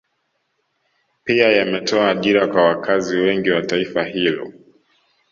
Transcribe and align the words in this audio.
Pia 1.23 1.51
yametoa 1.51 2.09
ajira 2.09 2.47
kwa 2.47 2.63
wakazi 2.67 3.17
wengi 3.17 3.51
wa 3.51 3.61
taifa 3.61 4.03
hilo 4.03 4.53